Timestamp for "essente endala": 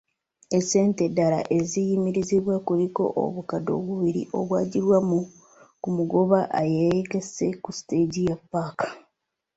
0.57-1.39